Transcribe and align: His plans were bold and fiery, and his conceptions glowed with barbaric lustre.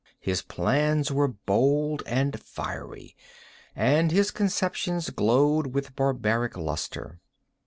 His 0.19 0.41
plans 0.41 1.11
were 1.11 1.27
bold 1.27 2.01
and 2.07 2.41
fiery, 2.41 3.15
and 3.75 4.11
his 4.11 4.31
conceptions 4.31 5.11
glowed 5.11 5.75
with 5.75 5.95
barbaric 5.95 6.57
lustre. 6.57 7.19